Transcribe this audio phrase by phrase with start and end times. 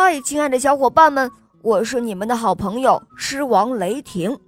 [0.00, 1.28] 嗨，亲爱的小伙伴们，
[1.60, 4.38] 我是你们的好朋友狮王雷霆。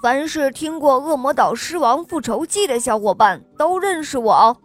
[0.00, 4.56] 凡是听过《恶魔岛狮王复仇记》的小伙伴都认识我哦。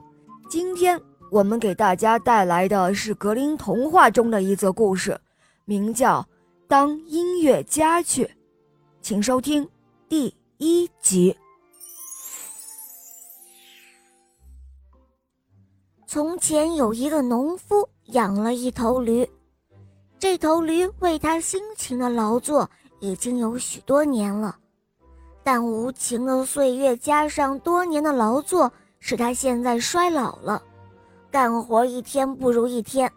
[0.47, 5.19] 今天我们给大家带来的是格林童话中的一则故事，
[5.65, 6.21] 名叫
[6.67, 8.23] 《当音乐家去》，
[9.01, 9.67] 请收听
[10.07, 11.35] 第一集。
[16.05, 19.27] 从前有一个农夫养了一头驴，
[20.19, 24.53] 这头驴为他辛勤的劳作已经有许多年了，
[25.43, 30.61] 但无情的岁月加上多年的劳作，使他现在衰老了，
[31.31, 33.09] 干活一天不如一天，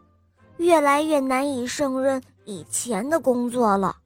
[0.58, 3.96] 越来越难以胜任以前的工作了。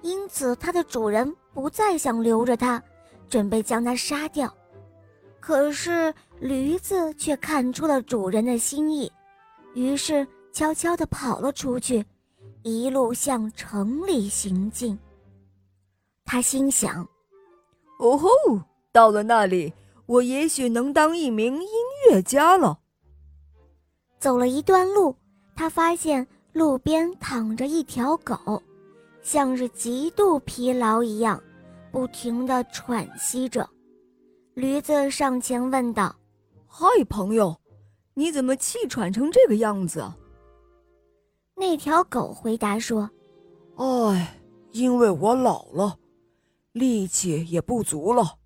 [0.00, 2.82] 因此，他的主人不再想留着他，
[3.28, 4.50] 准备将他杀掉。
[5.38, 9.12] 可是驴子却看出了主人的心意，
[9.74, 12.04] 于是悄悄地跑了出去，
[12.62, 14.98] 一路向城里行进。
[16.24, 17.06] 他心想
[17.98, 18.28] ：“哦吼，
[18.92, 19.72] 到了那里，
[20.06, 21.68] 我也许能当一名音
[22.08, 22.78] 乐家了。”
[24.18, 25.14] 走了一段路，
[25.56, 28.62] 他发现路边躺着一条狗，
[29.22, 31.42] 像是极度疲劳一样，
[31.90, 33.68] 不停地喘息着。
[34.54, 36.14] 驴子上前问道
[36.68, 37.58] ：“嗨，朋友，
[38.14, 40.08] 你怎么气喘成这个样子？”
[41.62, 43.08] 那条狗回答说
[43.78, 44.36] ：“哎，
[44.72, 45.96] 因为我老了，
[46.72, 48.36] 力气也不足了，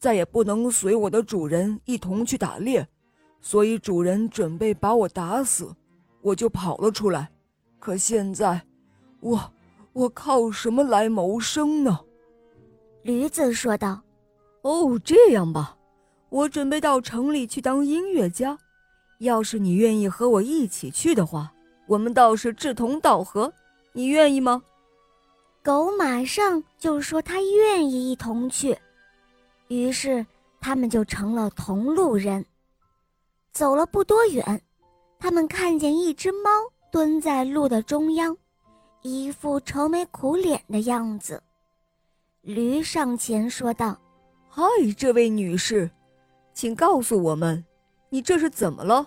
[0.00, 2.84] 再也不能随我的主人一同去打猎，
[3.40, 5.72] 所以主人准备把我打死，
[6.20, 7.30] 我就跑了出来。
[7.78, 8.60] 可现在，
[9.20, 9.52] 我
[9.92, 12.00] 我靠什么来谋生呢？”
[13.04, 14.02] 驴子说道。
[14.62, 15.76] 哦，这样吧，
[16.28, 18.58] 我准备到城里去当音乐家。
[19.20, 21.53] 要是你愿意和我一起去的话，
[21.86, 23.52] 我们倒是志同道合。
[23.92, 24.62] 你愿意吗？
[25.62, 28.76] 狗马上就说他愿意一同去。
[29.68, 30.24] 于是
[30.60, 32.44] 他们就成了同路人。
[33.52, 34.60] 走了不多远，
[35.18, 36.50] 他们看见一只猫
[36.90, 38.36] 蹲在路的中央，
[39.02, 41.42] 一副愁眉苦脸的样子。
[42.42, 43.96] 驴上前说道。
[44.48, 44.64] 嗨，
[44.96, 45.90] 这位女士，
[46.52, 47.64] 请告诉我们，
[48.08, 49.06] 你这是怎么了？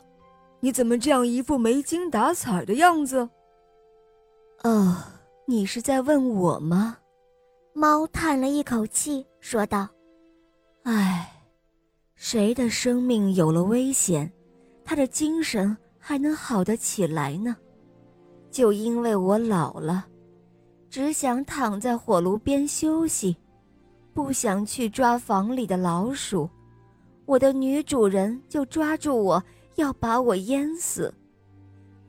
[0.59, 3.29] 你怎么这样一副没精打采的样子？
[4.63, 4.97] 哦，
[5.45, 6.97] 你是在问我吗？
[7.73, 9.87] 猫叹了一口气，说道
[10.83, 11.31] ：“唉，
[12.15, 14.31] 谁的生命有了危险，
[14.83, 17.55] 他的精神还能好得起来呢？
[18.49, 20.07] 就因为我老了，
[20.89, 23.37] 只想躺在火炉边休息。”
[24.15, 26.49] 不想去抓房里的老鼠，
[27.27, 29.43] 我的女主人就抓住我
[29.77, 31.13] 要把我淹死。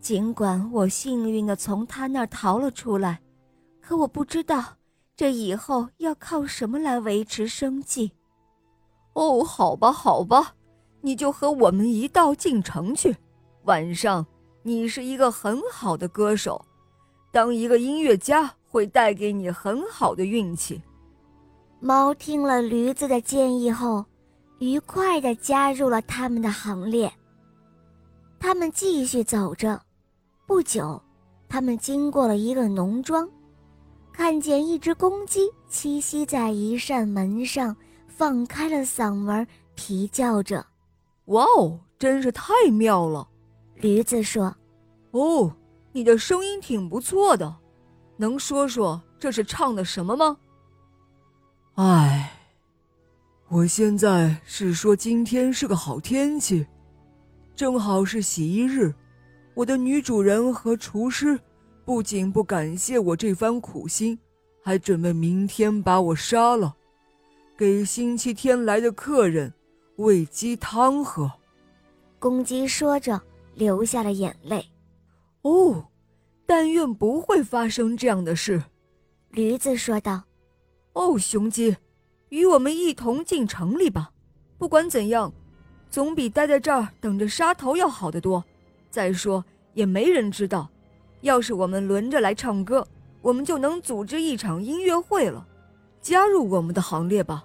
[0.01, 3.21] 尽管我幸运地从他那儿逃了出来，
[3.81, 4.65] 可我不知道
[5.15, 8.13] 这以后要靠什么来维持生计。
[9.13, 10.55] 哦，好吧，好吧，
[11.01, 13.17] 你就和我们一道进城去。
[13.65, 14.25] 晚上，
[14.63, 16.65] 你是一个很好的歌手，
[17.31, 20.81] 当一个音乐家会带给你很好的运气。
[21.81, 24.07] 猫听了驴子的建议后，
[24.59, 27.13] 愉快地加入了他们的行列。
[28.41, 29.81] 他们继续走着，
[30.47, 31.01] 不久，
[31.49, 33.29] 他们经过了一个农庄，
[34.13, 39.47] 看见一只公鸡栖息在一扇门上，放开了嗓门
[39.77, 40.65] 啼叫着
[41.27, 43.29] ：“哇哦，真是太妙了！”
[43.77, 44.55] 驴子说
[45.13, 45.55] ：“哦，
[45.93, 47.57] 你的声音挺不错的，
[48.17, 50.37] 能说说这是唱的什么吗？”
[51.75, 52.33] 唉，
[53.49, 56.67] 我现在是说今天是个好天气，
[57.59, 58.95] 正好是洗衣日。
[59.53, 61.37] 我的女主人和厨师
[61.85, 64.17] 不仅不感谢我这番苦心，
[64.63, 66.77] 还准备明天把我杀了，
[67.57, 69.53] 给星期天来的客人
[69.97, 71.29] 喂鸡汤喝。
[72.21, 73.21] 公鸡说着
[73.57, 74.65] 流下了眼泪。
[75.43, 75.85] 哦，
[76.47, 78.63] 但愿不会发生这样的事，
[79.31, 80.23] 驴子说道。
[80.93, 81.77] 哦，雄鸡，
[82.29, 84.13] 与我们一同进城里吧。
[84.59, 85.33] 不管怎样，
[85.91, 88.45] 总比待在这儿等着杀头要好得多。
[88.91, 89.45] 再说，
[89.75, 90.69] 也没人知道，
[91.21, 92.87] 要是我们轮着来唱歌，
[93.21, 95.47] 我们就能组织一场音乐会了。
[96.01, 97.45] 加入我们的行列吧。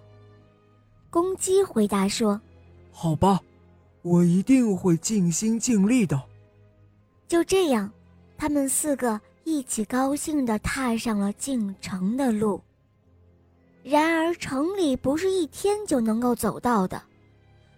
[1.09, 2.39] 公鸡回答说
[2.91, 3.41] ：“好吧，
[4.01, 6.21] 我一定会尽心尽力的。”
[7.27, 7.91] 就这样，
[8.37, 12.61] 他们四个一起高兴地踏上了进城的路。
[13.83, 17.01] 然而，城里不是一天就能够走到的，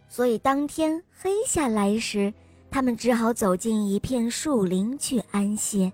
[0.08, 2.34] 所以当天黑下来时，
[2.72, 5.92] 他们只好走进一片树林去安歇。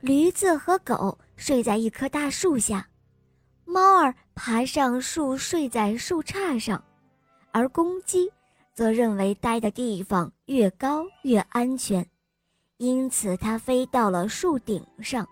[0.00, 2.86] 驴子和狗睡在一棵大树下，
[3.64, 6.82] 猫儿爬上树睡在树杈上，
[7.52, 8.30] 而公鸡
[8.74, 12.06] 则认为待的地方越高越安全，
[12.76, 15.26] 因此它飞到了树顶上。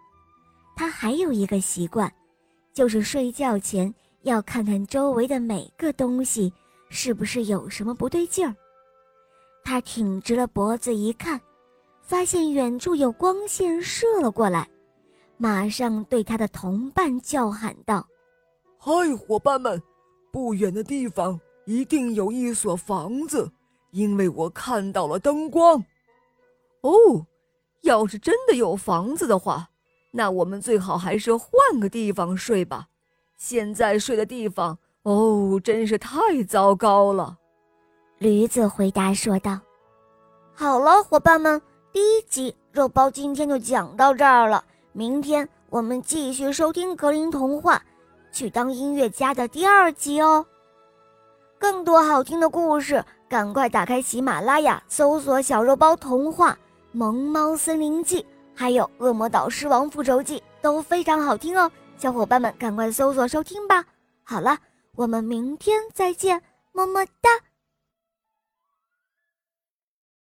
[0.74, 2.10] 它还有一个习惯，
[2.72, 6.50] 就是睡觉前要看看周围的每个东西
[6.92, 8.54] 是不是有什么不对劲儿。
[9.64, 11.40] 他挺直了脖子一看。
[12.04, 14.68] 发现远处有光线射了过来，
[15.38, 18.06] 马上对他的同伴叫喊道
[18.76, 19.80] ：“嗨，伙伴们，
[20.32, 23.50] 不远的地方一定有一所房子，
[23.92, 25.82] 因为我看到了灯光。
[26.82, 27.24] 哦，
[27.82, 29.70] 要是真的有房子的话，
[30.10, 31.48] 那我们最好还是换
[31.80, 32.88] 个地方睡吧。
[33.38, 37.36] 现在睡的地方，哦，真是太糟糕了。”
[38.18, 39.58] 驴子回答说道
[40.54, 41.60] ：“好了，伙伴们。”
[41.92, 47.76] 第一集肉包今天就讲到这儿了，明天我们继续收听格林童话
[48.32, 50.46] 《去当音乐家》的第二集哦。
[51.58, 56.52] 更多好听的故事，赶快打开喜马拉雅，搜索《小肉包童话》
[56.92, 58.22] 《萌猫森林记》，
[58.54, 61.70] 还有《恶魔岛狮王复仇记》，都非常好听哦。
[61.98, 63.84] 小伙伴们，赶快搜索收听吧。
[64.22, 64.56] 好了，
[64.94, 66.42] 我们明天再见，
[66.72, 67.30] 么么哒。